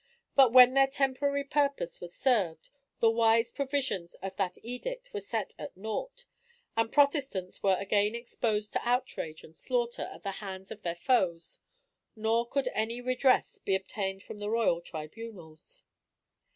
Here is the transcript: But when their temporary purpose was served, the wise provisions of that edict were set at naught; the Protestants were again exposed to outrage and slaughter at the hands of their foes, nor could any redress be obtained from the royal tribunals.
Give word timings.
But 0.35 0.51
when 0.51 0.73
their 0.73 0.87
temporary 0.87 1.43
purpose 1.43 2.01
was 2.01 2.15
served, 2.15 2.71
the 3.01 3.11
wise 3.11 3.51
provisions 3.51 4.15
of 4.15 4.35
that 4.37 4.57
edict 4.63 5.13
were 5.13 5.19
set 5.21 5.53
at 5.59 5.77
naught; 5.77 6.25
the 6.75 6.85
Protestants 6.85 7.61
were 7.61 7.75
again 7.75 8.15
exposed 8.15 8.73
to 8.73 8.81
outrage 8.83 9.43
and 9.43 9.55
slaughter 9.55 10.09
at 10.11 10.23
the 10.23 10.31
hands 10.31 10.71
of 10.71 10.81
their 10.81 10.95
foes, 10.95 11.59
nor 12.15 12.47
could 12.49 12.67
any 12.73 12.99
redress 12.99 13.59
be 13.59 13.75
obtained 13.75 14.23
from 14.23 14.39
the 14.39 14.49
royal 14.49 14.81
tribunals. 14.81 15.83